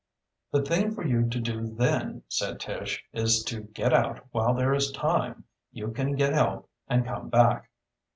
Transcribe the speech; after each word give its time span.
"The 0.51 0.63
thing 0.63 0.95
for 0.95 1.05
you 1.05 1.29
to 1.29 1.39
do 1.39 1.67
then," 1.75 2.23
said 2.27 2.59
Tish, 2.59 3.03
"is 3.13 3.43
to 3.43 3.61
get 3.61 3.93
out 3.93 4.21
while 4.31 4.55
there 4.55 4.73
is 4.73 4.91
time. 4.91 5.43
You 5.71 5.91
can 5.91 6.15
get 6.15 6.33
help 6.33 6.67
and 6.87 7.05
come 7.05 7.29
back." 7.29 7.69